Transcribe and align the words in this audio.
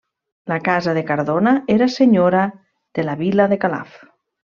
La 0.51 0.55
casa 0.67 0.93
de 0.95 1.03
Cardona 1.09 1.53
era 1.73 1.87
senyora 1.95 2.43
de 2.99 3.05
la 3.09 3.15
vila 3.23 3.47
de 3.53 3.59
Calaf. 3.65 4.01